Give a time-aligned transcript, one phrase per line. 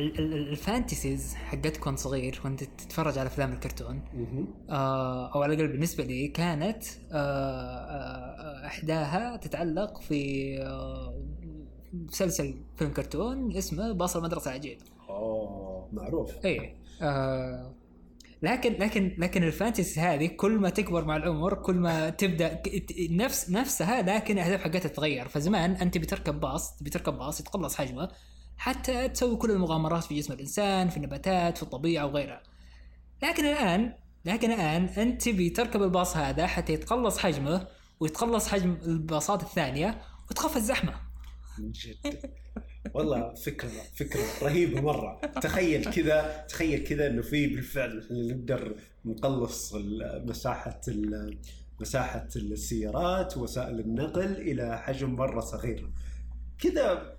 [0.00, 4.02] ال- ال- ال fantasies حقتك وانت صغير وانت تتفرج على أفلام الكرتون.
[4.70, 11.22] آه أو على الأقل بالنسبة لي كانت آه آه إحداها تتعلق في آه
[11.92, 14.78] مسلسل فيلم كرتون اسمه باص المدرسة عجيب.
[15.08, 16.44] اوه معروف.
[16.46, 17.74] اي آه
[18.42, 22.62] لكن لكن لكن ال fantasy هذه كل ما تكبر مع العمر كل ما تبدأ
[23.10, 25.28] نفس نفسها لكن الاهداف حقتها تتغير.
[25.28, 28.08] فزمان أنت بتركب باص بتركب باص يتقلص حجمه
[28.64, 32.42] حتى تسوي كل المغامرات في جسم الإنسان في النباتات في الطبيعة وغيرها.
[33.22, 37.66] لكن الآن لكن الآن أنت تبي تركب الباص هذا حتى يتقلص حجمه
[38.00, 40.94] ويتقلص حجم الباصات الثانية وتخف الزحمة.
[41.58, 42.30] من جد.
[42.94, 45.20] والله فكرة فكرة رهيبة مرة.
[45.26, 49.74] تخيل كذا تخيل كذا إنه في بالفعل نقدر نقلص
[50.14, 50.80] مساحة
[51.80, 55.90] مساحة السيارات ووسائل النقل إلى حجم مرة صغير.
[56.58, 57.14] كذا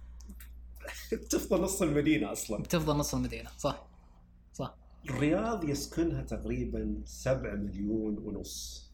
[1.32, 2.62] تفضل نص المدينة أصلا.
[2.62, 3.88] بتفضل نص المدينة صح
[4.54, 4.78] صح.
[5.10, 8.86] الرياض يسكنها تقريبا سبعة مليون ونص.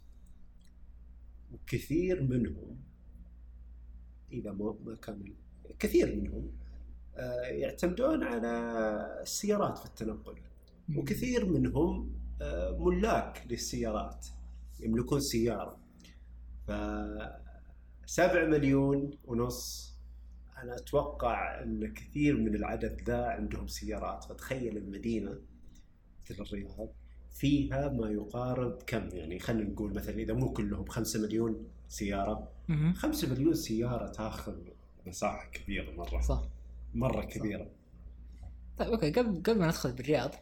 [1.53, 2.79] وكثير منهم
[4.31, 5.33] إذا ما ما كان
[5.79, 6.51] كثير منهم
[7.15, 8.49] آه، يعتمدون على
[9.21, 10.35] السيارات في التنقل.
[10.95, 14.27] وكثير منهم آه، ملاك للسيارات
[14.79, 15.77] يملكون سيارة.
[16.67, 16.71] ف
[18.05, 19.90] سبع مليون ونص
[20.63, 24.23] أنا أتوقع أن كثير من العدد ذا عندهم سيارات.
[24.23, 25.39] فتخيل المدينة
[26.29, 26.89] مثل الرياض
[27.31, 32.51] فيها ما يقارب كم؟ يعني خلينا نقول مثلا إذا مو كلهم خمسة مليون سيارة.
[32.67, 32.93] مهم.
[32.93, 34.55] خمسة مليون سيارة تأخذ
[35.07, 36.21] مساحة كبيرة مرة.
[36.21, 36.43] صح.
[36.93, 37.67] مرة كبيرة.
[38.77, 39.11] طيب أوكي.
[39.11, 40.35] قبل قبل ما ندخل بالرياض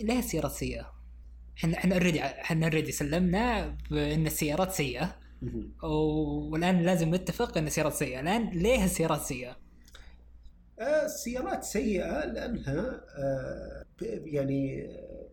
[0.00, 0.92] ليه السيارات سيئة؟
[1.58, 4.80] إحنا إحنا already إحنا already سلمنا بأن السيارات.
[4.80, 5.27] و-
[5.82, 9.56] والآن لازم نتفق إن السيارات سيئة، الآن ليه السيارات سيئة؟
[10.80, 15.28] آه، السيارات سيئة لأنها آه، يعني آه،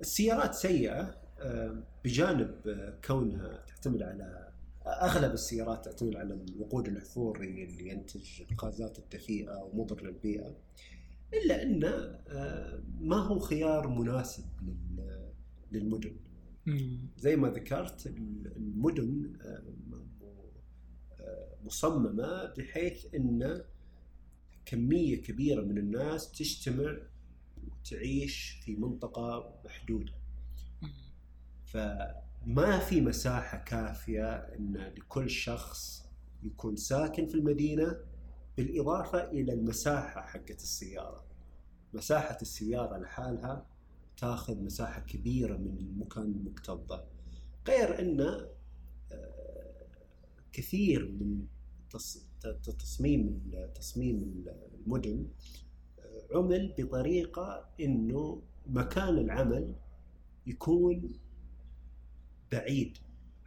[0.00, 2.50] السيارات سيئة آه، بجانب
[3.06, 4.52] كونها تعتمد على
[4.86, 10.56] أغلب السيارات تعتمد على الوقود الأحفوري اللي ينتج الغازات الدفيئة ومضر للبيئة
[11.34, 11.88] إلا أنه
[12.28, 15.32] آه، ما هو خيار مناسب لل-
[15.72, 16.16] للمدن.
[17.16, 18.06] زي ما ذكرت
[18.56, 19.62] المدن آه،
[21.20, 23.64] آه، مصممة بحيث أن
[24.64, 26.96] كمية كبيرة من الناس تجتمع
[27.66, 30.12] وتعيش في منطقة محدودة.
[30.82, 30.92] مم.
[31.64, 36.06] فما في مساحة كافية أن لكل شخص
[36.42, 37.96] يكون ساكن في المدينة
[38.56, 41.24] بالإضافة إلى المساحة حقت السيارة.
[41.94, 43.66] مساحة السيارة لحالها
[44.16, 47.04] تاخذ مساحة كبيرة من المكان المكتظة
[47.68, 48.20] غير أن
[49.12, 49.86] آه،
[50.52, 51.46] كثير من
[52.78, 54.44] تصميم تصميم
[54.86, 55.26] المدن
[55.98, 59.74] آه، عمل بطريقة أنه مكان العمل
[60.46, 61.12] يكون
[62.52, 62.98] بعيد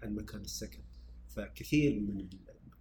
[0.04, 0.82] عن مكان السكن
[1.28, 2.28] فكثير من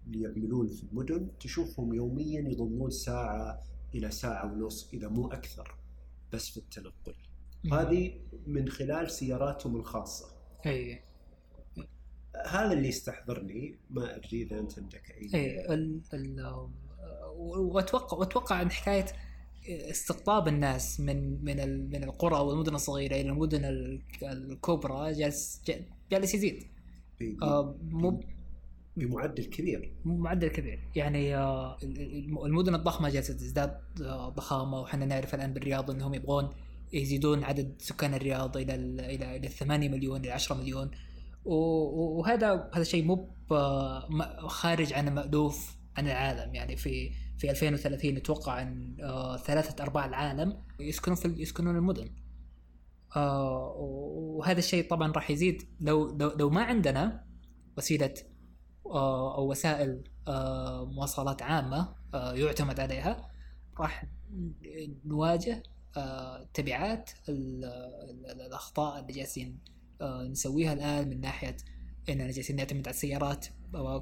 [0.06, 3.62] اللي يعملون في المدن تشوفهم يوميا يظلون ساعة
[3.94, 5.74] إلى ساعة ونص إذا مو أكثر
[6.32, 7.14] بس في التنقل.
[7.72, 8.12] هذه
[8.46, 10.26] من خلال سياراتهم الخاصة.
[10.66, 11.00] إي.
[12.46, 16.60] هذا اللي يستحضرني ما أدري إذا أنت عندك أي إي ال ال
[17.36, 19.06] وأتوقع وأتوقع إن حكاية
[19.68, 25.62] استقطاب الناس من من من القرى والمدن الصغيرة إلى المدن ال- الكبرى جالس
[26.10, 26.66] جالس يزيد.
[27.42, 28.20] آه، مو
[28.96, 29.92] بمعدل كبير.
[30.04, 30.80] معدل كبير.
[30.96, 36.14] يعني آه، ال- ال- المدن الضخمة جالسة تزداد آه، ضخامة وحنا نعرف الآن بالرياض إنهم
[36.14, 36.48] يبغون
[36.92, 40.90] يزيدون عدد سكان الرياض إلى ال إلى إلى 8 مليون إلى 10 مليون.
[41.44, 43.34] وهذا هذا شيء مو
[44.48, 46.54] خارج عن المألوف عن العالم.
[46.54, 52.10] يعني في في 2030 نتوقع أن آه، ثلاثة أرباع العالم يسكنون في يسكنون المدن.
[53.16, 55.62] آه، وهذا الشيء طبعا راح يزيد.
[55.80, 57.24] لو لو, لو ما عندنا
[57.76, 58.14] وسيلة
[58.86, 60.04] آه، أو وسائل
[60.94, 63.30] مواصلات عامة يعتمد عليها
[63.80, 64.04] راح
[65.04, 65.62] نواجه
[66.54, 69.58] تبعات ال- ال- الأخطاء اللي جالسين
[70.00, 71.56] آه، نسويها الآن من ناحية
[72.08, 73.46] اننا جالسين نعتمد على السيارات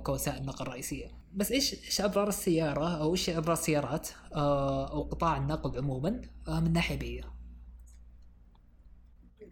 [0.03, 5.37] كوسائل نقل رئيسيه بس إيش إيش اضرار السيارة أو إيش اضرار السيارات آه، أو قطاع
[5.37, 7.37] النقل عموما آه، من ناحية بيئية؟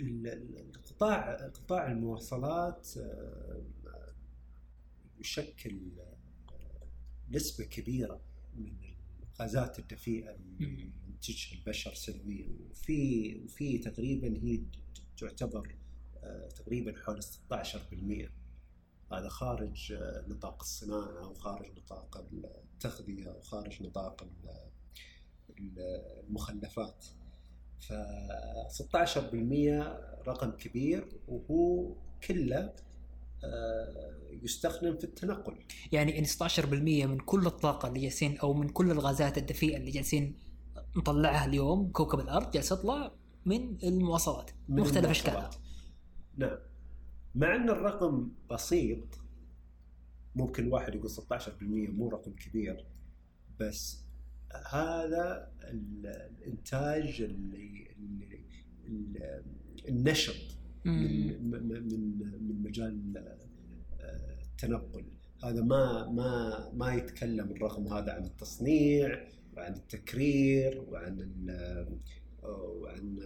[0.01, 2.89] ال- ال- القطاع قطاع المواصلات
[5.21, 5.79] يشكل
[7.31, 8.21] نسبة كبيرة
[8.57, 8.73] من
[9.35, 10.31] الغازات الدفيئة
[10.61, 10.93] اللي
[11.29, 14.61] ينتجها البشر سنويا وفي وفي تقريبا هي
[15.19, 15.75] تعتبر
[16.25, 18.31] آه، تقريبا حول 16%
[19.13, 22.27] هذا خارج آه، نطاق الصناعة وخارج نطاق
[22.75, 24.71] التغذية وخارج نطاق ال-
[26.29, 27.05] المخلفات.
[27.81, 27.93] ف
[28.69, 29.99] 16%
[30.29, 31.95] رقم كبير وهو
[32.29, 32.73] كله
[33.45, 35.57] آه، يستخدم في التنقل.
[35.93, 40.35] يعني إن 16% من كل الطاقة اللي جالسين أو من كل الغازات الدفيئة اللي جالسين
[40.97, 43.13] نطلعها اليوم كوكب الأرض جالس تطلع
[43.47, 45.51] من المواصلات من مختلف اشكالها.
[46.37, 46.59] نعم
[47.35, 49.05] مع إن الرقم بسيط
[50.35, 52.87] ممكن الواحد يقول 16% مو رقم كبير
[53.61, 54.05] بس
[54.71, 58.45] هذا ال- الإنتاج اللي, اللي
[58.87, 60.35] ال- النشط.
[60.85, 61.89] من من
[62.49, 63.17] من مجال
[64.01, 65.05] آه، التنقل
[65.45, 69.25] هذا ما ما ما يتكلم الرقم هذا عن التصنيع
[69.57, 71.99] وعن التكرير وعن ال-
[72.43, 73.19] وعن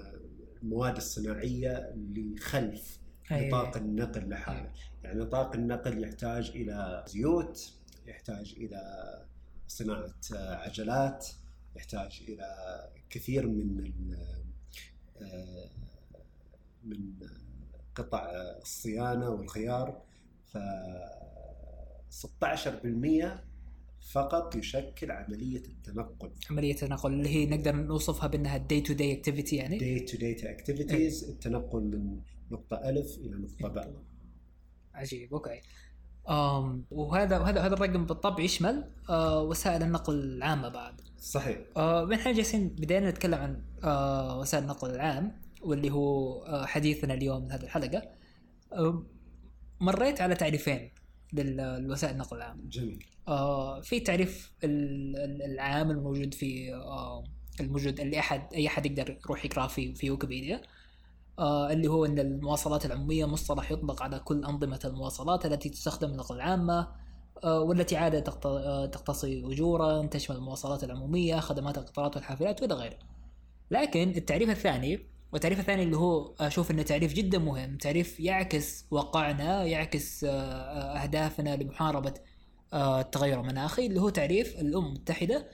[0.62, 2.98] المواد الصناعية اللي خلف
[3.32, 3.48] أي.
[3.48, 4.72] نطاق النقل لحاله
[5.04, 7.72] يعني نطاق النقل يحتاج إلى زيوت
[8.06, 8.80] يحتاج إلى
[9.69, 11.26] صناعة عجلات
[11.76, 12.46] يحتاج إلى
[13.10, 14.16] كثير من
[15.22, 15.70] آه،
[16.84, 17.12] من
[17.94, 18.30] قطع
[18.62, 20.02] الصيانة والغيار.
[20.46, 20.58] ف
[22.10, 23.44] 16%
[24.00, 26.31] فقط يشكل عملية التنقل.
[26.50, 30.37] عملية التنقل اللي هي نقدر نوصفها بأنها day to day activity يعني؟ day to day
[30.43, 34.03] activities التنقل من نقطة ألف إلى نقطة باء.
[34.95, 35.61] عجيب أوكي.
[36.31, 41.00] أم وهذا وهذا هذا الرقم بالطبع يشمل آه وسائل النقل العامة بعد.
[41.19, 41.59] صحيح.
[41.77, 47.43] من إحنا جالسين بدينا نتكلم عن آه وسائل النقل العام واللي هو آه حديثنا اليوم
[47.45, 48.03] من هذه الحلقة.
[48.73, 49.03] آه
[49.81, 50.91] مريت على تعريفين
[51.33, 52.69] لل- لوسائل النقل العام.
[52.69, 53.05] جميل.
[53.28, 57.25] آه في تعريف ال- ال- العام الموجود في آه
[57.60, 60.60] الموجود اللي احد أي أحد يقدر يروح يقراه في في ويكيبيديا
[61.38, 66.34] آه اللي هو إن المواصلات العمومية مصطلح يطلق على كل أنظمة المواصلات التي تستخدم للنقل
[66.36, 66.88] العامة
[67.44, 72.98] والتي عادة تقت- تقتصي أجورا تشمل المواصلات العمومية خدمات القطارات والحافلات وإلى غيره.
[73.70, 79.64] لكن التعريف الثاني والتعريف الثاني اللي هو أشوف إنه تعريف جدا مهم، تعريف يعكس واقعنا،
[79.64, 82.14] يعكس أهدافنا لمحاربة
[82.75, 85.47] التغير المناخي اللي هو تعريف الامم المتحدة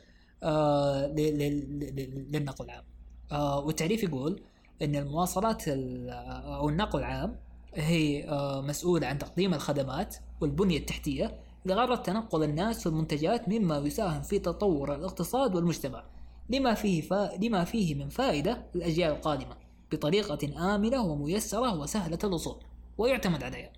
[0.42, 2.84] آه، للنقل العام.
[3.32, 4.42] آه، والتعريف يقول
[4.82, 6.10] إن المواصلات ال-
[6.46, 7.36] أو النقل العام
[7.74, 14.38] هي آه، مسؤولة عن تقديم الخدمات والبنية التحتية لغرض تنقل الناس والمنتجات مما يساهم في
[14.38, 16.04] تطور الاقتصاد والمجتمع
[16.50, 17.30] لما فيه فا...
[17.42, 19.56] لما فيه من فائدة للأجيال القادمة
[19.92, 22.62] بطريقة آمنة وميسرة وسهلة الوصول
[22.98, 23.72] ويعتمد عليها.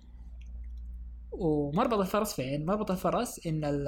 [1.37, 3.87] ومربط الفرس فين؟ مربط الفرس إن ال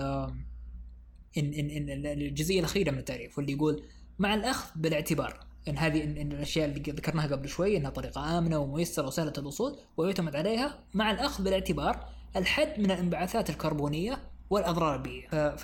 [1.37, 3.83] إن, إن, إن الجزئية الأخيرة من التعريف واللي يقول
[4.19, 8.57] مع الأخذ بالاعتبار إن هذه إن, إن الأشياء اللي ذكرناها قبل شوي إنها طريقة آمنة
[8.59, 12.05] وميسرة وسهلة الوصول ويعتمد عليها مع الأخذ بالاعتبار
[12.35, 14.17] الحد من الانبعاثات الكربونية
[14.49, 15.55] والأضرار البيئية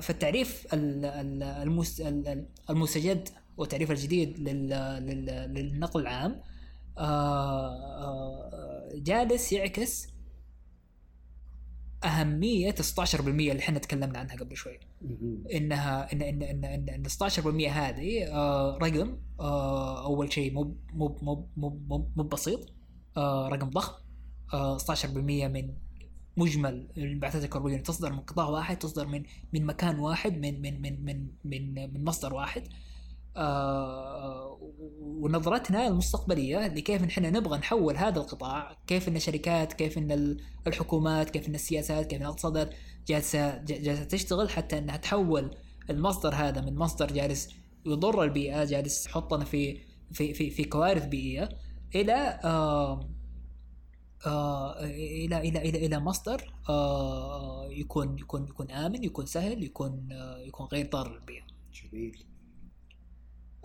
[0.00, 4.68] فالتعريف ال- ال- المس- ال- ال- المستجد والتعريف الجديد لل-
[5.06, 6.40] لل- للنقل العام
[6.98, 10.08] آه، آه، جالس يعكس
[12.04, 14.78] أهمية 16% اللي إحنا تكلمنا عنها قبل شوي.
[15.54, 21.48] إنها ان ان ان ان, إن 16% هذه آه رقم آه أول شيء مو مو
[21.56, 22.60] مو مو بسيط
[23.16, 23.94] آه رقم ضخم.
[24.54, 25.74] آه 16% من
[26.36, 31.04] مجمل الانبعاثات الكربونيه تصدر من قطاع واحد تصدر من من مكان واحد من من من
[31.04, 32.68] من من, من مصدر واحد.
[33.36, 34.58] آه
[35.00, 41.30] ونظرتنا المستقبلية لكيف نحن نبغى نحول هذا القطاع كيف إن الشركات كيف إن ال- الحكومات
[41.30, 42.74] كيف إن السياسات كيف إن الاقتصادات
[43.08, 45.50] جالسه جالسة تشتغل حتى إنها تحول
[45.90, 47.48] المصدر هذا من مصدر جالس
[47.86, 49.80] يضر البيئة جالس يحطنا في
[50.12, 51.48] في في في كوارث بيئية
[51.94, 53.10] إلى آه
[54.26, 60.08] آه إلى إلى إلى إلى مصدر آه يكون يكون يكون آمن يكون سهل يكون
[60.46, 61.42] يكون غير ضار للبيئة.
[61.72, 62.24] جميل.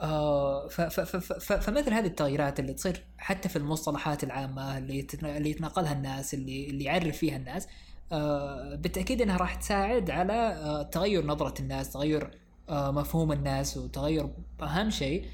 [0.01, 6.67] آه، فمثل هذه التغييرات اللي تصير حتى في المصطلحات العامة اللي اللي يتناقلها الناس اللي
[6.69, 7.67] اللي يعرف فيها الناس
[8.11, 12.31] آه، بالتأكيد إنها راح تساعد على آه، تغير نظرة الناس، تغير
[12.69, 14.29] مفهوم الناس وتغير
[14.61, 15.25] أهم شيء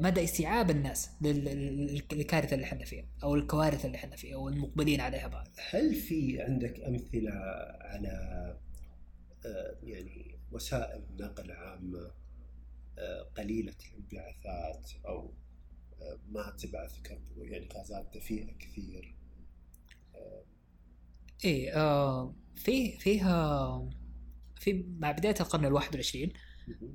[0.00, 5.00] مدى استيعاب الناس لل- لل- للكارثة اللي إحنا فيها أو الكوارث اللي إحنا فيها والمقبلين
[5.00, 5.48] عليها بعد.
[5.70, 7.30] هل في عندك أمثلة
[7.80, 8.56] على
[9.82, 12.10] يعني وسائل نقل عامة
[12.98, 15.34] آه، قليلة الانبعاثات أو
[16.00, 19.16] آه، ما تبعث كربون يعني غازات دفيئة كثير.
[21.44, 23.88] إيه آه في فيها
[24.56, 26.32] في مع بداية القرن الواحد والعشرين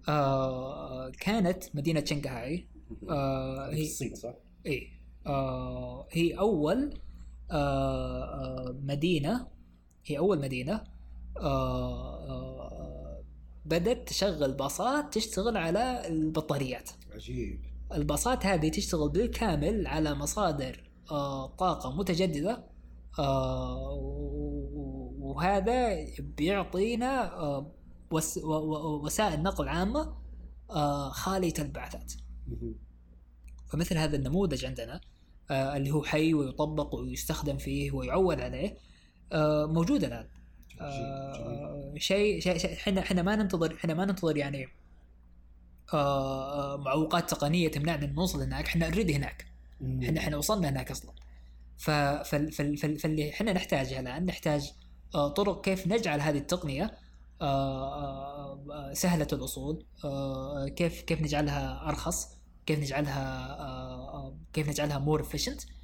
[0.09, 2.67] آه كانت مدينة شنغهاي
[3.09, 4.33] آه هي الصين صح؟
[4.65, 4.87] إيه
[5.27, 6.99] آه هي أول
[7.51, 9.47] آه آه مدينة
[10.05, 10.83] هي أول مدينة
[11.37, 12.60] آه
[13.65, 16.89] بدأت تشغل باصات تشتغل على البطاريات.
[17.13, 17.61] عجيب.
[17.93, 22.65] الباصات هذه تشتغل بالكامل على مصادر آه، طاقة متجددة
[23.19, 23.89] آه،
[25.19, 27.71] وهذا بيعطينا آه،
[29.03, 30.21] وسائل نقل عامة
[31.09, 32.13] خالية الانبعاثات
[32.47, 32.75] مهم.
[33.67, 35.01] فمثل هذا النموذج عندنا
[35.51, 38.77] اللي هو حي ويطبق ويستخدم فيه ويعول عليه
[39.65, 40.27] موجود آه،
[41.97, 44.67] شيء شيء شيء- إحنا إحنا ما ننتظر إحنا ما ننتظر يعني
[45.93, 49.45] آه، آه، معوقات تقنية تمنعنا من نوصل هناك إحنا اوريدي هناك.
[50.03, 51.11] إحنا إحنا وصلنا هناك أصلا.
[51.77, 54.71] فاللي إحنا نحتاجها الان نحتاج
[55.15, 56.97] آه، طرق كيف نجعل هذه التقنية
[57.41, 62.27] آه، آه، آه، سهلة الوصول آه، كيف كيف نجعلها أرخص
[62.65, 65.65] كيف نجعلها آه، آه، كيف نجعلها more efficient.
[65.65, 65.80] آه،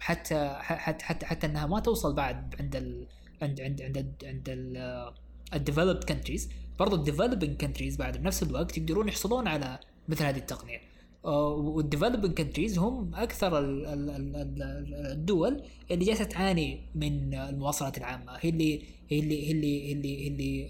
[0.00, 3.06] حتى حتى حتى حتى إنها ما توصل بعد عند ال
[3.42, 5.08] عند عند عند ال عند
[5.54, 10.36] ال developed countries برضو ال developing countries بعد بنفس الوقت يقدرون يحصلون على مثل هذه
[10.38, 10.78] التقنية.
[11.24, 17.98] وال developing countries هم أكثر ال- ال- ال- ال- الدول اللي جالسة تعاني من المواصلات
[17.98, 18.32] العامة.
[18.40, 20.68] هي اللي هي اللي هي اللي هي اللي, هي اللي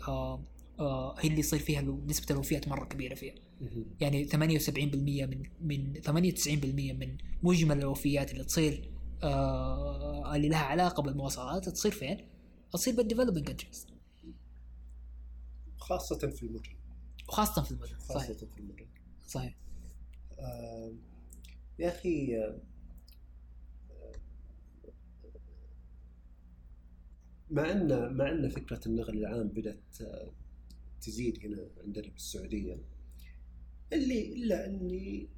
[0.79, 3.35] آه هي اللي يصير فيها نسبة الوفيات مرة كبيرة فيها.
[4.01, 4.37] يعني 78%
[5.27, 8.91] من من 98% من مجمل الوفيات اللي تصير
[9.23, 12.29] آه اللي لها علاقة بالمواصلات تصير فين؟
[12.73, 13.87] تصير بال developing countries
[15.79, 16.71] خاصة في المدن.
[17.29, 17.95] وخاصة في المدن.
[17.95, 18.87] خاصة صحيح في المدن.
[19.27, 19.55] صحيح.
[20.39, 20.93] آه،
[21.79, 22.59] يا أخي آه،
[27.51, 30.31] مع أن مع أن فكرة النقل العام بدأت آه،
[31.03, 32.79] تزيد هنا عندنا بالسعودية
[33.93, 35.29] اللي إلا أني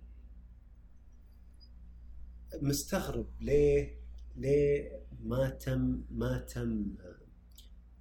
[2.62, 3.96] مستغرب ليه
[4.36, 6.94] ليه ما تم ما تم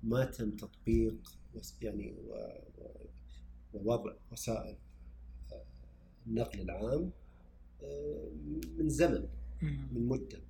[0.03, 1.39] ما تم تطبيق
[1.81, 2.13] يعني
[3.73, 4.75] ووضع وسائل
[5.51, 5.63] آه،
[6.27, 7.11] النقل العام
[7.83, 8.31] آه،
[8.77, 9.27] من زمن.
[9.61, 10.41] من مدة.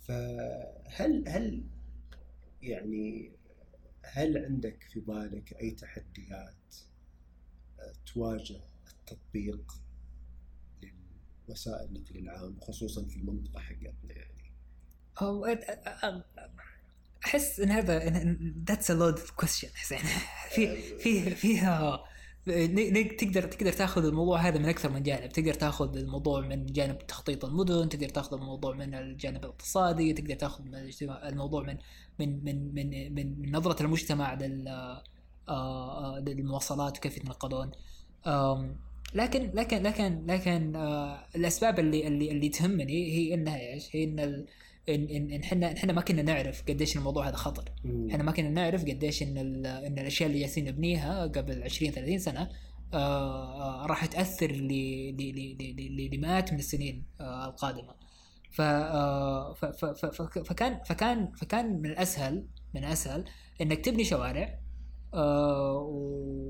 [0.00, 1.64] فهل هل
[2.62, 3.30] يعني
[4.12, 6.74] هل عندك في بالك أي تحديات
[7.80, 9.72] آه، تواجه التطبيق
[11.48, 14.52] لوسائل النقل العام خصوصا في المنطقة حقتنا يعني؟
[15.22, 15.56] أو
[17.24, 17.98] أحس إن هذا
[18.68, 19.98] That's a loaded question حسين
[20.50, 22.04] في في فيها
[23.18, 27.44] تقدر تقدر تاخذ الموضوع هذا من أكثر من جانب تقدر تاخذ الموضوع من جانب تخطيط
[27.44, 31.76] المدن تقدر تاخذ الموضوع من الجانب الاقتصادي تقدر تاخذ من الموضوع من
[32.18, 35.02] من من من من, من نظرة المجتمع لل آه،
[35.48, 37.70] آه، للمواصلات وكيف يتنقلون
[39.14, 44.46] لكن لكن لكن لكن آه، الأسباب اللي اللي اللي تهمني هي إنها إيش؟ هي إن
[44.90, 47.64] ان ان إن إحنا إحنا ما كنا نعرف قديش الموضوع هذا خطر.
[48.10, 52.48] إحنا ما كنا نعرف قديش إن إن الأشياء اللي جالسين نبنيها قبل 20 30 سنة
[52.94, 54.50] آه، آه، راح تأثر
[56.12, 57.94] لمئات من السنين آه، القادمة
[58.50, 60.06] ف آه، ف-
[60.38, 63.24] فكان فكان فكان من الاسهل من الأسهل
[63.60, 64.58] إنك تبني شوارع
[65.14, 65.86] آه،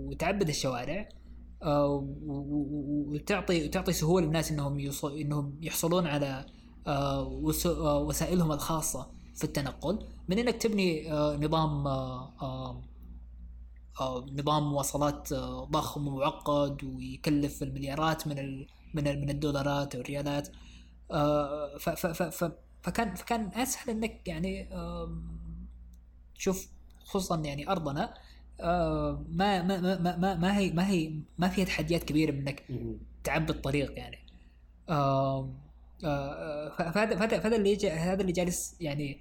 [0.06, 1.08] وتعبد الشوارع
[1.62, 2.06] آه،
[3.08, 6.46] وتعطي وتعطي سهولة للناس إنهم إنهم يحصلون على
[8.06, 10.06] وسائلهم الخاصة في التنقل.
[10.28, 12.82] من إنك تبني آه، نظام آه، آه،
[14.00, 20.48] آه، نظام مواصلات آه، ضخم ومعقد ويكلف المليارات من من من الدولارات والريالات
[21.10, 21.78] آه،
[22.82, 24.68] فكان فكان أسهل إنك يعني
[26.34, 26.68] تشوف
[27.04, 28.14] خصوصا يعني أرضنا
[28.60, 32.64] آه، ما ما ما ما- ما هي ما هي ما فيها تحديات كبيرة من إنك
[32.70, 32.96] مم.
[33.24, 34.18] تعبي الطريق يعني.
[34.88, 34.92] آه،
[35.38, 35.48] آه،
[36.02, 39.20] فهذا فهذا فهذا اللي هذا اللي جالس يعني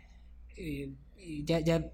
[1.20, 1.92] جا جاب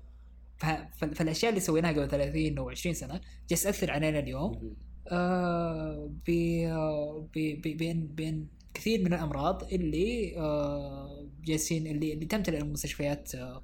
[0.98, 4.76] فالأشياء اللي سويناها قبل 30 أو 20 سنة جالس تاثر علينا اليوم.
[5.08, 12.26] آه، ب- آه، ب- ب- بين بين كثير من الأمراض اللي آه، جالسين اللي اللي
[12.26, 13.64] تمتلئ المستشفيات آه،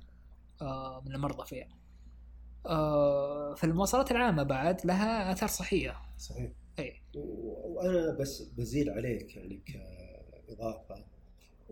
[0.61, 1.67] آه، من المرضى فيها.
[2.65, 5.95] آه، فالمواصلات العامة بعد لها آثار صحية.
[6.17, 11.03] صحيح اي وأنا بس بزيد عليك يعني كإضافة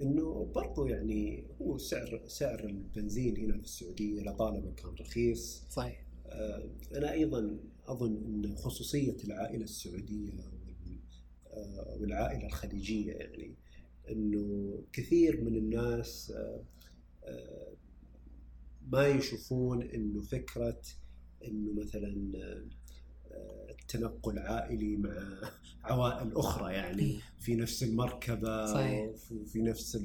[0.01, 6.05] إنه برضو يعني هو سعر سعر البنزين هنا في السعودية لطالما كان رخيص صحيح.
[6.25, 10.31] آه، أنا أيضا أظن إن خصوصية العائلة السعودية
[11.47, 13.55] آه، والعائلة الخليجية يعني
[14.09, 16.33] إنه كثير من الناس
[17.23, 17.73] آه،
[18.91, 20.81] ما يشوفون إنه فكرة
[21.45, 22.31] إنه مثلا
[23.31, 25.11] آه، آه، التنقل عائلي مع
[25.83, 29.09] عوائل أخرى يعني في نفس المركبة صحيح.
[29.09, 29.95] وفي في نفس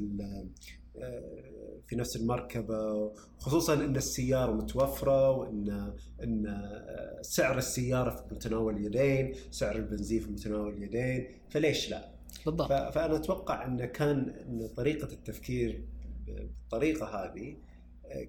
[0.98, 8.76] آه، في نفس المركبة خصوصا إن السيارة متوفرة وان إن آه، سعر السيارة في متناول
[8.76, 12.08] اليدين، سعر البنزين في متناول اليدين، فليش لا؟
[12.46, 15.84] بالضبط فأنا أتوقع إن كان إن طريقة التفكير
[16.26, 17.56] بالطريقة هذه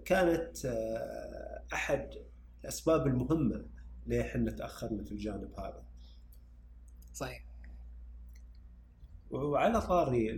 [0.06, 0.66] كانت
[1.74, 2.10] أحد
[2.64, 3.66] الأسباب المهمة
[4.06, 5.84] ليه إحنا تأخرنا في الجانب هذا.
[7.14, 7.46] صحيح.
[9.32, 10.32] وعلى طاري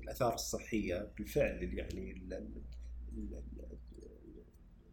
[0.00, 2.22] الآثار الصحية بالفعل يعني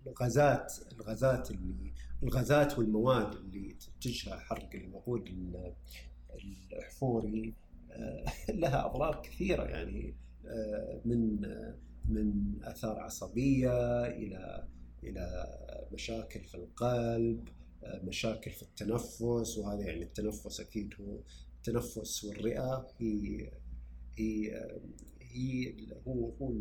[0.08, 5.30] الغازات الغازات اللي الغازات والمواد اللي تنتجها حرق الوقود
[6.72, 7.54] الأحفوري
[7.92, 8.25] آه،
[8.62, 11.42] لها أضرار كثيرة يعني آه، من
[12.10, 14.68] من آثار عصبية إلى
[15.10, 15.58] إلى
[15.94, 17.50] مشاكل في القلب
[17.84, 21.20] آه، مشاكل في التنفس وهذا يعني التنفس أكيد هو
[21.58, 23.52] التنفس والرئة هي
[24.18, 24.66] هي
[25.22, 25.74] هي
[26.08, 26.54] هو هو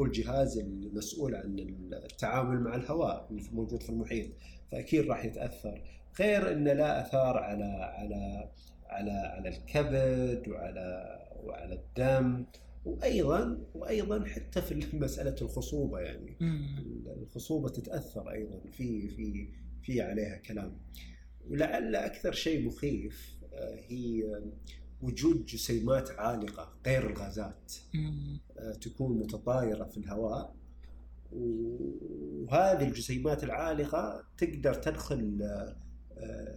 [0.00, 1.58] هو الجهاز المسؤول عن
[1.92, 4.30] التعامل مع الهواء اللي موجود في المحيط
[4.72, 5.82] فأكيد راح يتأثر.
[6.20, 8.50] غير إنه لا أثار على على
[8.86, 12.44] على على الكبد وعلى وعلى الدم.
[12.86, 16.36] وأيضا وأيضا حتى في مسألة الخصوبة يعني.
[17.22, 19.48] الخصوبة تتأثر أيضا في في
[19.82, 20.78] في عليها كلام.
[21.48, 24.40] ولعل أكثر شيء مخيف آه، هي
[25.02, 27.72] وجود جسيمات عالقة غير الغازات.
[28.58, 30.56] آه، تكون متطايرة في الهواء.
[31.32, 35.76] وهذه الجسيمات العالقة تقدر تدخل آه،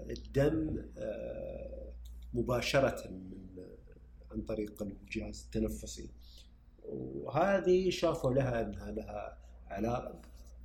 [0.10, 0.86] الدم
[2.34, 3.40] مباشرة من
[4.32, 6.10] عن طريق الجهاز التنفسي.
[6.90, 10.22] وهذه شافوا لها إنها لها علاقة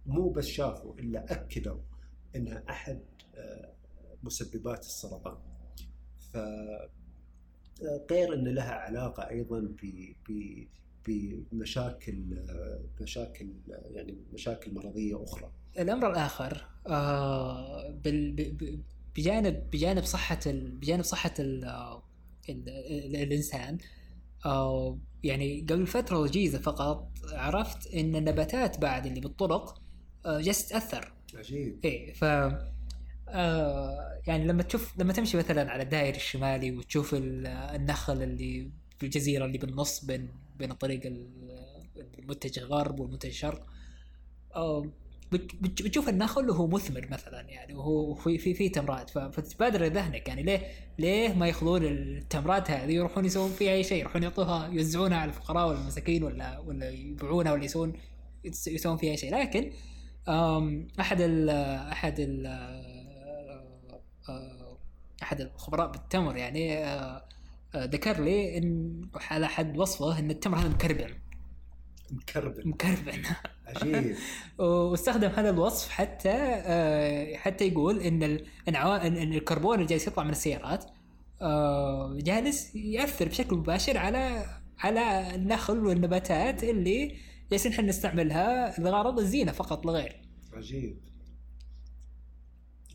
[0.07, 1.81] مو بس شافوا إلا أكدوا
[2.37, 3.00] إنها أحد
[4.23, 5.37] مسببات السرطان
[6.33, 6.37] ف
[8.11, 9.60] غير إن لها علاقة أيضا
[10.28, 10.67] ب
[11.06, 12.37] بمشاكل
[13.00, 15.50] مشاكل يعني مشاكل مرضية أخرى.
[15.78, 17.91] الأمر الآخر آه
[19.17, 21.65] بجانب بجانب صحة بجانب صحة ال
[22.49, 23.78] ال الإنسان
[24.47, 29.82] آه يعني قبل فترة وجيزة فقط عرفت إن النباتات بعد اللي بالطرق
[30.26, 31.13] آه جالسة تاثر.
[31.34, 31.80] عجيب.
[31.84, 32.25] إيه ف
[33.28, 39.45] آه يعني لما تشوف لما تمشي مثلا على الدائري الشمالي وتشوف النخل اللي في الجزيرة
[39.45, 41.00] اللي بالنص بين بين الطريق
[42.19, 43.67] المتجه غرب والمتجه شرق
[44.54, 44.87] آه
[45.32, 50.60] بتشوف النخل وهو مثمر مثلا يعني وهو في في في تمرات فتبادر ذهنك يعني ليه
[50.99, 55.69] ليه ما ياخذون التمرات هذه يروحون يسوون فيها أي شيء؟ يروحون يعطوها يوزعونها على الفقراء
[55.69, 57.93] والمساكين ولا ولا يبيعونها ولا يسوون
[58.45, 59.34] يسوون فيها أي شيء.
[59.34, 59.71] لكن
[61.00, 61.50] أحد ال
[61.91, 62.47] أحد ال
[64.28, 64.78] آه،
[65.23, 67.25] أحد الخبراء بالتمر يعني آه،
[67.75, 71.15] آه، ذكر لي ان على حد وصفه إن التمر هذا مكربن
[72.14, 73.22] مكربن مكربن
[73.66, 74.16] عجيب.
[74.58, 76.32] واستخدم هذا الوصف حتى
[77.36, 78.22] حتى يقول إن
[78.68, 80.84] إن الكربون اللي جالس يطلع من السيارات
[82.22, 84.46] جالس يأثر بشكل مباشر على
[84.78, 87.16] على النخل والنباتات اللي
[87.50, 90.20] جالسين إحنا نستعملها لغرض الزينة فقط لا غير
[90.52, 90.98] عجيب.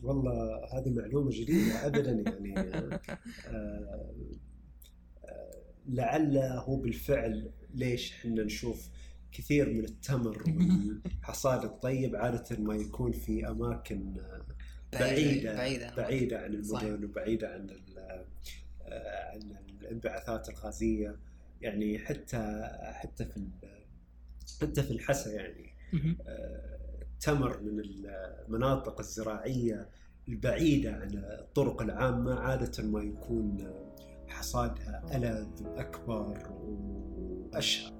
[0.02, 3.00] والله هذه معلومة جديدة ابدا يعني آه
[3.46, 4.14] آه
[5.86, 8.88] لعل هو بالفعل ليش إحنا نشوف
[9.32, 10.42] كثير من التمر
[11.04, 14.14] والحصاد الطيب عادة ما يكون في أماكن
[14.92, 21.16] بعيدة بعيدة, بعيدة عن المدن وبعيدة عن آه، عن الانبعاثات الغازية.
[21.60, 23.46] يعني حتى حتى في
[24.60, 25.74] حتى في الحسا يعني
[27.20, 29.88] تمر من المناطق الزراعية
[30.28, 33.72] البعيدة عن الطرق العامة عادة ما يكون
[34.28, 37.99] حصادها ألذ وأكبر وأشهر.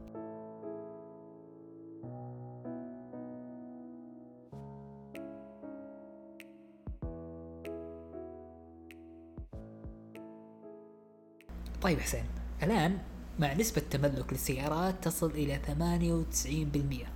[11.82, 12.24] طيب حسين.
[12.62, 12.98] الآن
[13.38, 17.06] مع نسبة تملك للسيارات تصل إلى 98%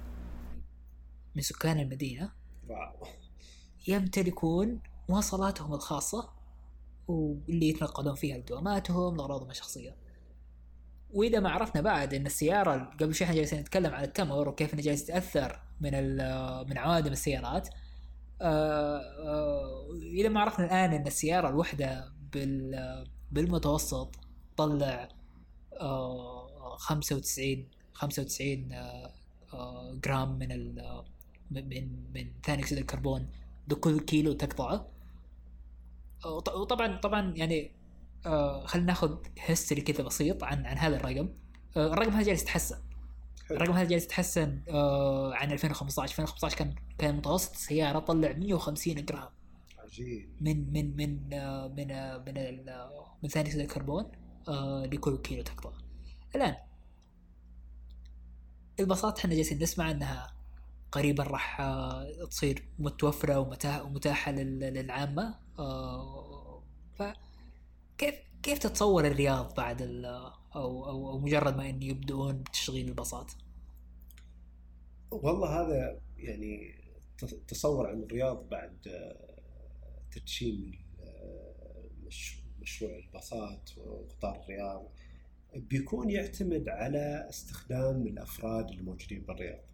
[1.35, 2.33] من سكان المدينة
[2.69, 3.07] واو.
[3.89, 6.31] يمتلكون مواصلاتهم الخاصة
[7.09, 9.97] واللي يتنقلون فيها لدواماتهم لأغراضهم الشخصية.
[11.11, 14.83] وإذا ما عرفنا بعد أن السيارة قبل شوي إحنا جالسين نتكلم عن التمر وكيف انه
[14.83, 15.93] جالس يتأثر من
[16.69, 17.69] من عوادم السيارات.
[18.43, 22.13] آه، آه، إذا ما عرفنا الآن أن السيارة الواحدة
[23.33, 24.24] بالمتوسط
[24.57, 25.09] تطلع
[26.79, 29.13] 95 95 آه،
[30.05, 30.75] جرام من
[31.51, 33.29] من من ثاني أكسيد الكربون.
[33.69, 34.87] بكل كيلو تقطعه.
[36.55, 37.71] وطبعا طبعا يعني
[38.27, 41.29] آه خلينا ناخذ history كذا بسيط عن عن هذا الرقم.
[41.77, 42.77] آه، الرقم هذا جالس يتحسن.
[43.51, 47.53] الرقم هذا جالس يتحسن آه، عن 2015 2015 كان كان متوسط.
[47.55, 49.29] السيارة تطلع 150 جرام.
[49.79, 50.29] عجيب.
[50.41, 54.05] من من من آه، من آه، من ال- آه، من ثاني أكسيد الكربون.
[54.05, 54.24] آه،
[54.93, 55.73] لكل كيلو تقطع
[56.35, 56.57] الآن
[58.81, 60.35] الباصات إحنا جالسين نسمع إنها
[60.93, 65.35] قريبا راح آه، تصير متوفرة ومتاحه ومتاحه لل- للعامة.
[65.59, 66.63] آه،
[66.95, 70.07] فكيف كيف تتصور الرياض بعد ال-
[70.57, 73.33] أو أو أو مجرد ما إن يبدؤون بتشغيل الباصات؟
[75.11, 76.75] والله هذا يعني
[77.49, 79.35] تصور عن الرياض بعد آه،
[80.13, 84.89] تدشين آه، مش- مشروع الباصات وقطار الرياض
[85.57, 89.65] بيكون يعتمد على استخدام الأفراد الموجودين بالرياض.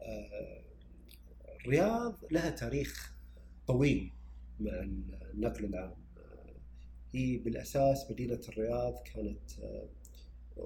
[0.00, 0.62] آه،
[1.60, 3.14] الرياض لها تاريخ
[3.66, 4.12] طويل
[4.60, 4.72] مع
[5.34, 5.96] النقل العام.
[6.18, 6.54] آه،
[7.12, 9.88] هي بالأساس مدينة الرياض كانت آه،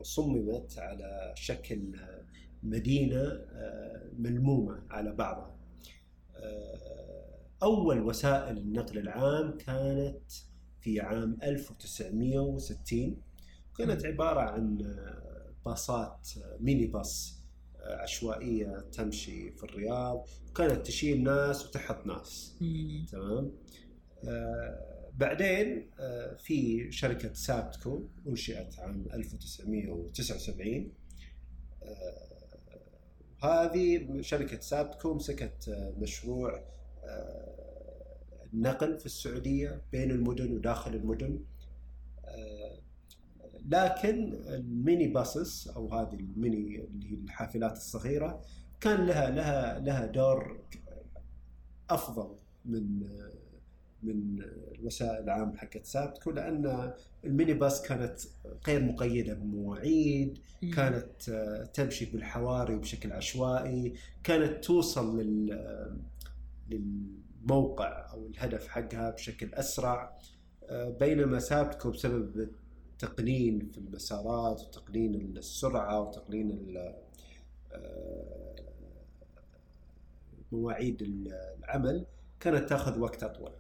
[0.02, 1.80] صممت على شكل
[2.62, 3.46] مدينة
[4.18, 5.56] ملمومة على بعضها.
[7.62, 10.30] أول وسائل النقل العام كانت
[10.82, 13.16] في عام 1960
[13.78, 17.42] كانت عبارة عن آه، باصات آه، ميني باص
[17.80, 20.28] آه، عشوائية تمشي في الرياض.
[20.50, 22.56] وكانت تشيل ناس وتحط ناس.
[23.12, 23.52] تمام؟
[24.28, 30.92] آه بعدين آه في شركة سابتكو أنشئت عام 1979
[31.82, 32.32] آه
[33.46, 36.64] هذه شركة سابتكو مسكت مشروع
[38.54, 41.40] النقل في السعودية بين المدن وداخل المدن.
[42.24, 42.82] آه
[43.68, 48.42] لكن ال mini buses أو هذه الميني اللي هي الحافلات الصغيرة
[48.80, 50.60] كان لها لها لها دور
[51.90, 53.02] أفضل من
[54.02, 54.42] من
[54.74, 56.92] الوسائل العامة حقت سابتكو لأن
[57.24, 58.20] الميني باص كانت
[58.66, 60.38] غير مقيدة بمواعيد
[60.74, 65.58] كانت آه، تمشي بالحواري بشكل عشوائي كانت توصل لل
[67.42, 70.18] للموقع أو الهدف حقها بشكل أسرع
[70.64, 72.48] آه، بينما سابتكو بسبب
[72.92, 76.76] التقنين في المسارات وتقنين السرعة وتقنين
[77.72, 78.56] آه،
[80.52, 82.06] مواعيد العمل
[82.40, 83.52] كانت تأخذ وقت أطول.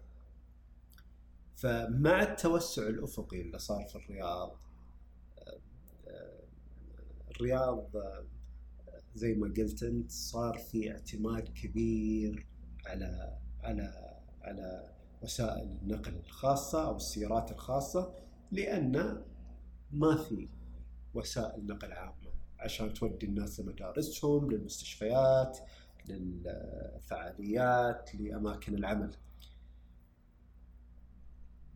[1.56, 4.56] فمع التوسع الأفقي اللي صار في الرياض
[6.08, 6.42] آه،
[7.30, 7.90] الرياض
[9.14, 12.46] زي ما قلت أنت صار في اعتماد كبير
[12.86, 14.88] على على على
[15.22, 18.14] وسائل النقل الخاصة أو السيارات الخاصة
[18.52, 19.22] لأن
[19.92, 20.48] ما في
[21.14, 25.58] وسائل نقل عامة عشان تودي الناس لمدارسهم للمستشفيات
[26.08, 29.16] للفعاليات لأماكن العمل.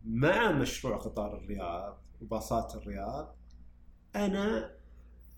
[0.05, 3.35] مع مشروع قطار الرياض وباصات الرياض
[4.15, 4.75] أنا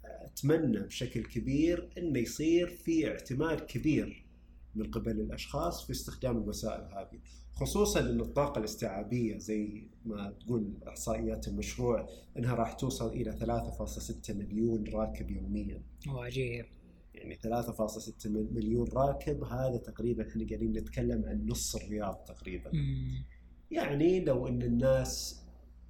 [0.05, 4.25] أتمنى بشكل كبير إنه يصير في اعتماد كبير
[4.75, 7.19] من قبل الأشخاص في استخدام الوسائل هذه
[7.53, 14.83] خصوصا إن الطاقة الاستيعابية زي ما تقول إحصائيات المشروع إنها راح توصل إلى 3.6 مليون
[14.93, 15.81] راكب يوميا.
[16.07, 16.65] عجيب
[17.13, 22.71] يعني 3.6 مليون راكب هذا تقريبا إحنا قاعدين نتكلم عن نص الرياض تقريبا.
[23.71, 25.41] يعني لو إن الناس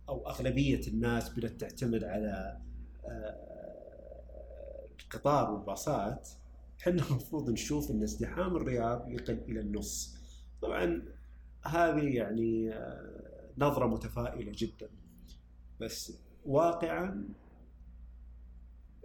[0.10, 2.62] أو أغلبية الناس بدأت تعتمد على
[3.06, 3.50] آه،
[5.00, 6.30] القطار والباصات
[6.82, 10.18] إحنا المفروض نشوف إن ازدحام الرياض يقل إلى النص.
[10.62, 11.04] طبعا
[11.65, 14.89] هذه يعني آه، نظرة متفائلة جدا.
[15.80, 16.13] بس
[16.46, 17.30] واقعا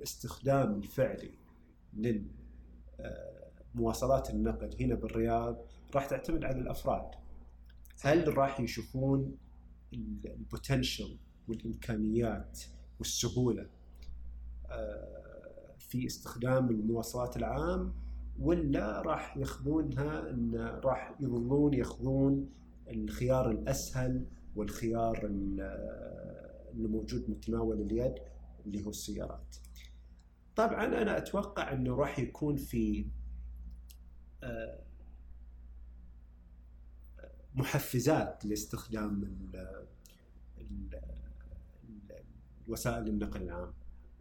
[0.03, 1.39] استخدام الفعلي
[3.75, 7.11] لمواصلات النقل هنا بالرياض راح تعتمد على الأفراد.
[8.01, 9.37] هل راح يشوفون
[9.93, 12.61] البوتنشل والإمكانيات
[12.99, 13.67] والسهولة؟
[14.71, 15.34] آه،
[15.95, 17.95] في استخدام المواصلات العام
[18.39, 20.55] ولا راح ياخذونها إن
[20.85, 22.51] راح يظلون ياخذون
[22.91, 24.27] الخيار الأسهل
[24.57, 25.61] والخيار ال-
[26.73, 28.15] اللي موجود متناول اليد
[28.67, 29.57] اللي هو السيارات.
[30.57, 33.07] طبعا أنا أتوقع إنه راح يكون في
[34.43, 34.79] آه،
[37.55, 39.87] محفزات لاستخدام ال-
[40.59, 40.95] ال-
[41.85, 42.25] ال-
[42.69, 43.73] وسائل النقل العام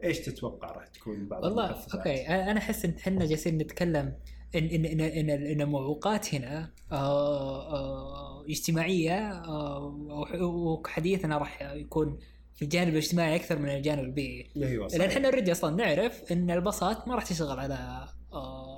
[0.04, 4.14] إيش تتوقع راح تكون بعض والله؟ أوكي أنا أحس إن إحنا جالسين نتكلم
[4.54, 12.18] ان ان ان ان, إن المعوقات هنا آه آه اجتماعية آه وح- وحديثنا راح يكون
[12.54, 15.00] في الجانب الاجتماعي أكثر من الجانب البيئي أيوه لأن.
[15.10, 18.06] إحنا اوريدي أصلا نعرف إن الباصات ما راح تشتغل على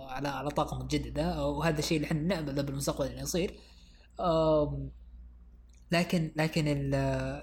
[0.09, 3.55] على على طاقه متجدده وهذا الشيء اللي إحنا نأمل بالمستقبل إنه يصير
[5.93, 6.65] لكن لكن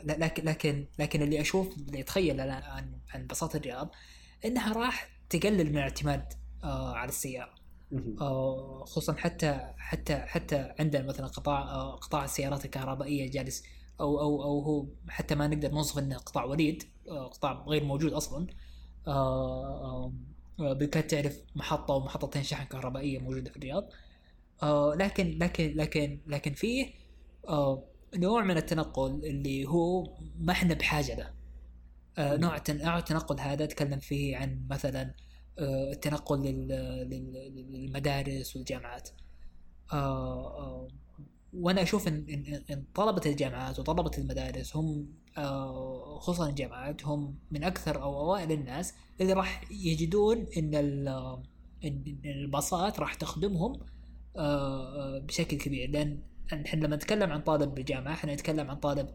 [0.06, 3.92] لكن لكن لكن اللي أشوف اللي أتخيل الآن عن عن بساطة الرياض
[4.46, 7.54] إنها راح تقلل من الاعتماد آه على السيارة.
[8.22, 13.64] آه خصوصا حتى حتى حتى عندنا مثلا قطاع آه قطاع السيارات الكهربائية جالس
[14.00, 18.48] أو أو أو هو حتى ما نقدر نوصف إنه قطاع وليد قطاع غير موجود أصلا.
[20.58, 23.90] بالكاد تعرف محطة ومحطتين شحن كهربائية موجودة في الرياض.
[24.98, 26.94] لكن لكن لكن لكن فيه
[28.16, 30.04] نوع من التنقل اللي هو
[30.40, 31.34] ما إحنا بحاجة له.
[32.18, 35.14] آه نوع التن- نوع التنقل هذا أتكلم فيه عن مثلا
[35.60, 36.68] آه التنقل لل-
[37.10, 39.10] لل- للمدارس والجامعات.
[39.94, 40.88] آه
[41.54, 45.08] وأنا أشوف ان ان إن طلبة الجامعات وطلبة المدارس هم
[46.20, 50.76] خصوصا الجامعات هم من أكثر أو أوائل الناس اللي راح يجدون إن
[51.86, 53.80] ان الباصات راح تخدمهم
[55.28, 55.90] بشكل كبير.
[55.90, 56.20] لأن
[56.54, 59.10] إحنا لما نتكلم عن طالب بالجامعة إحنا نتكلم عن طالب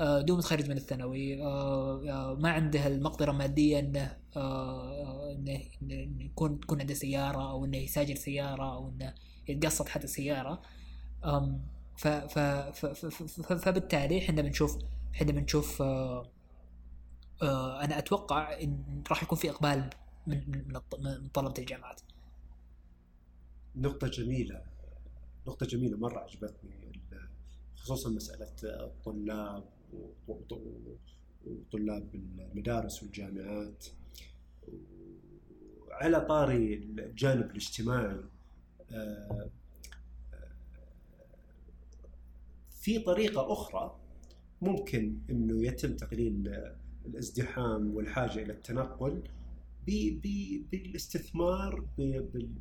[0.00, 4.16] آه، دوب متخرج من الثانوي آه، آه، ما عنده المقدرة المادية إنه
[5.82, 9.14] إنه يكون تكون عنده سيارة أو إنه يساجر سيارة أو إنه
[9.48, 10.62] يتقسط حتى سياره
[13.58, 14.78] فبالتالي إحنا بنشوف
[15.14, 15.82] إحنا بنشوف
[17.42, 19.90] أنا أتوقع إن راح يكون في إقبال
[20.26, 22.00] من من طلبة الجامعات.
[23.76, 24.62] نقطة جميلة.
[25.50, 26.70] نقطة جميلة مرة عجبتني
[27.76, 29.64] خصوصا مسألة الطلاب
[30.28, 30.60] وط-
[31.46, 33.86] وطلاب المدارس والجامعات.
[35.90, 38.20] على طاري الجانب الاجتماعي
[38.92, 39.50] آه،
[42.80, 43.96] في طريقة أخرى
[44.62, 46.54] ممكن أنه يتم تقليل
[47.06, 49.22] الازدحام والحاجة إلى التنقل
[50.72, 51.84] بالاستثمار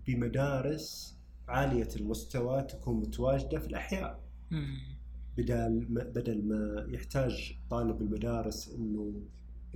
[0.08, 1.19] بمدارس
[1.50, 4.20] عالية المستوى تكون متواجدة في الأحياء
[4.52, 4.78] مم.
[5.38, 9.14] بدل ما بدل ما يحتاج طالب المدارس انه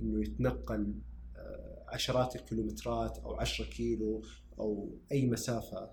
[0.00, 0.94] إنه يتنقل
[1.36, 4.22] آه، عشرات الكيلومترات أو 10 كيلو
[4.58, 5.90] أو أي مسافة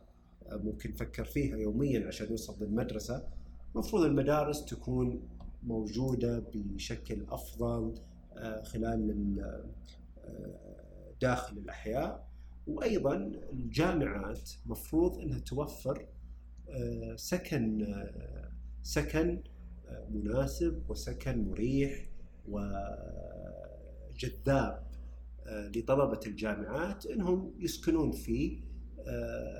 [0.51, 3.27] آه، ممكن يفكر فيها يوميا عشان يوصل للمدرسة
[3.75, 5.21] المفروض المدارس تكون
[5.63, 7.93] موجودة بشكل أفضل
[8.37, 9.71] آه، خلال ال-
[11.21, 12.27] داخل الأحياء
[12.67, 16.07] وأيضا الجامعات مفروض إنها توفر
[16.69, 18.51] آه، سكن آه،
[18.83, 19.41] سكن
[19.87, 22.05] آه، مناسب وسكن مريح
[24.07, 24.21] وجذاب
[25.75, 28.61] لطلبة الجامعات إنهم يسكنون فيه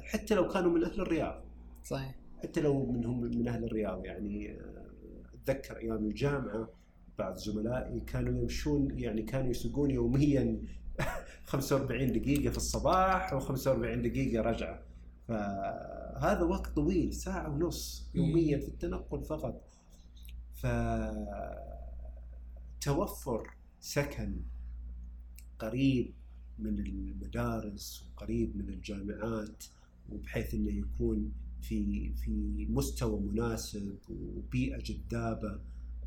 [0.03, 1.43] حتى لو كانوا من أهل الرياض.
[1.83, 2.15] صحيح.
[2.43, 4.57] حتى لو منهم من أهل الرياض يعني
[5.33, 6.69] أتذكر أيام الجامعة
[7.19, 10.61] بعض زملائي كانوا يمشون يعني كانوا يسوقون يوميا
[11.51, 14.81] 45 دقيقة في الصباح و45 دقيقة رجعة.
[15.27, 19.61] فهذا وقت طويل ساعة ونص يوميا في التنقل فقط.
[22.79, 24.41] فتوفر سكن
[25.59, 26.13] قريب
[26.59, 29.63] من المدارس وقريب من الجامعات
[30.09, 35.59] وبحيث إنه يكون في في مستوى مناسب وبيئة جذابة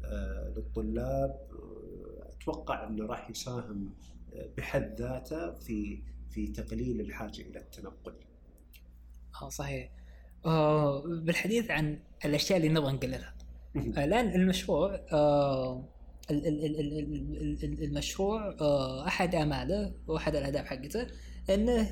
[0.04, 1.30] آه، للطلاب.
[1.52, 3.90] آه، أتوقع إنه راح يساهم
[4.56, 8.14] بحد ذاته في في تقليل الحاجة إلى التنقل.
[9.42, 9.90] آه صحيح.
[10.46, 13.34] آه بالحديث عن الأشياء اللي نبغى نقللها.
[13.76, 15.88] الآن المشروع آه
[16.30, 17.02] ال- ال- ال- ال-
[17.36, 21.06] ال- ال- المشروع آه أحد آماله وأحد الأهداف حقته
[21.50, 21.90] إنه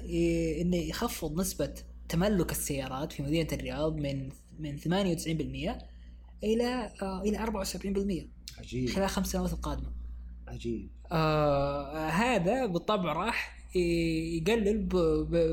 [0.61, 1.75] إنه يخفض نسبة
[2.09, 4.29] تملك السيارات في مدينة الرياض من
[4.59, 4.89] من 98%
[6.45, 8.29] إلى آه إلى 74%
[8.59, 8.89] عجيب.
[8.91, 9.93] خلال خمس سنوات القادمة.
[10.49, 10.91] عجيب.
[11.13, 14.89] آه هذا بالطبع راح يقلل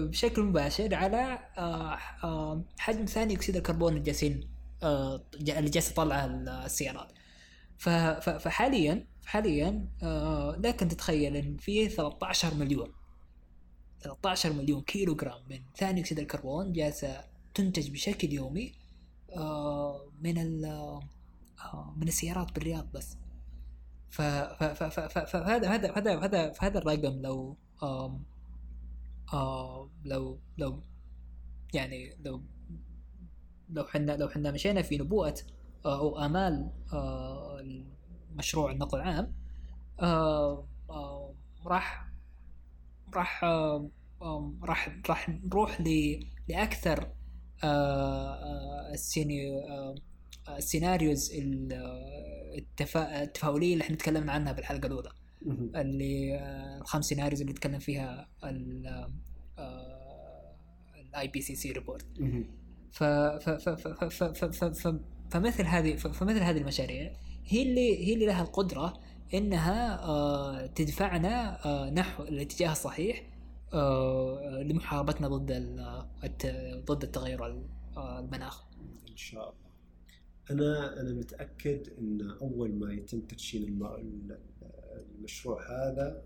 [0.08, 4.50] بشكل مباشر على آه آه حجم ثاني أكسيد الكربون اللي جالسين
[4.84, 6.26] آه اللي جالسه تطلعها
[6.66, 7.12] السيارات.
[7.78, 12.94] فحاليا حاليا آه لكن تتخيل إن في 13 مليون
[14.02, 17.24] 13 مليون كيلو جرام من ثاني أكسيد الكربون جالسة
[17.54, 18.72] تنتج بشكل يومي
[19.36, 21.00] آه من آه
[21.98, 23.18] من السيارات بالرياض بس.
[24.12, 28.24] فهذا هذا هذا هذا الرقم لو آم
[29.34, 30.84] آه لو لو
[31.74, 32.44] يعني لو
[33.70, 35.36] لو حنا لو حنا مشينا في نبوءة
[35.86, 37.64] آه، أو آمال آه،
[38.36, 39.34] مشروع النقل العام
[41.66, 42.10] راح
[43.16, 45.82] راح آم، راح راح نروح
[46.48, 47.14] لأكثر
[47.64, 49.52] آه، السيني
[50.58, 51.32] ال scenarios
[52.58, 53.24] التفا...
[53.24, 55.10] التفاؤليه اللي إحنا تكلمنا عنها بالحلقة الاولى
[55.76, 56.40] اللي
[56.82, 58.28] الخمس سيناريوز اللي تكلم فيها
[61.00, 62.06] ال IPCC report
[65.32, 67.12] فمثل هذه فمثل هذه المشاريع
[67.46, 69.00] هي اللي هي اللي لها القدره
[69.34, 71.60] انها تدفعنا
[71.94, 73.24] نحو الاتجاه الصحيح
[74.62, 75.52] لمحاربتنا ضد
[76.86, 77.46] ضد التغير
[77.98, 78.64] المناخ
[79.12, 79.69] ان شاء الله
[80.52, 84.38] أنا أنا متأكد إن أول ما يتم تدشين الم-
[85.18, 86.22] المشروع هذا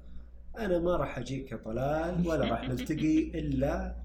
[0.58, 3.96] أنا ما راح أجيك يا طلال ولا راح نلتقي إلا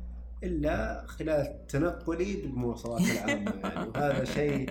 [0.45, 3.89] إلا خلال تنقلي بالمواصلات العامة يعني.
[3.89, 4.71] وهذا شيء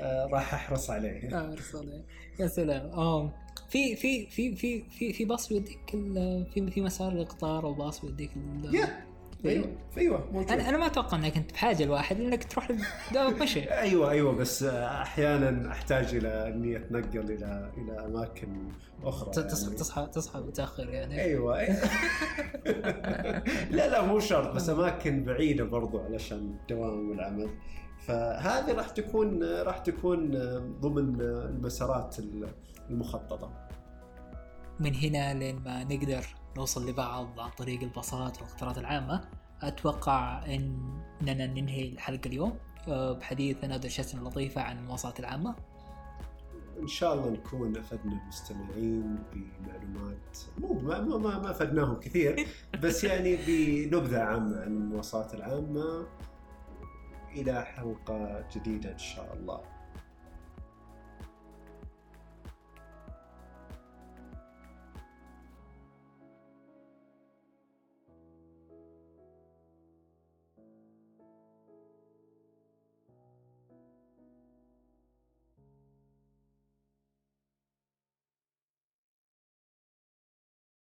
[0.00, 1.28] آه، راح أحرص عليه.
[1.38, 2.02] آه، صدق.
[2.40, 2.86] يا سلام.
[2.86, 3.32] آه
[3.68, 5.90] في في في في في في باص يوديك
[6.54, 8.30] في في مسار القطار أو باص يوديك
[8.72, 9.06] يا
[9.44, 12.72] أيوه أيوه موجود أنا أنا ما أتوقع إنك أنت بحاجة لواحد لانك تروح
[13.12, 18.68] دوامك مشي أيوه أيوه بس أحيانا أحتاج إلى إني أتنقل إلى إلى أماكن
[19.04, 19.76] أخرى تصحى يعني.
[19.76, 21.20] تصحى تصحى متأخر يعني.
[21.20, 21.62] أيوه
[23.76, 27.50] لا لا مو شرط بس أماكن بعيدة برضو علشان الدوام والعمل.
[28.06, 30.30] فهذه راح تكون راح تكون
[30.80, 32.16] ضمن المسارات
[32.90, 33.52] المخططة.
[34.80, 36.26] من هنا لين ما نقدر
[36.56, 39.24] نوصل لبعض عن طريق الباصات والقطارات العامة.
[39.62, 42.58] أتوقع أننا ننهي الحلقة اليوم.
[42.88, 45.54] آه، بحديث أنا ودردشتنا اللطيفة عن المواصلات العامة.
[46.80, 50.38] إن شاء الله نكون أفدنا المستمعين بمعلومات.
[50.58, 52.46] مو ما ما, ما, ما أفدناهم كثير
[52.82, 56.06] بس يعني بنبذة عامة عن المواصلات العامة.
[57.36, 59.71] إلى حلقة جديدة إن شاء الله.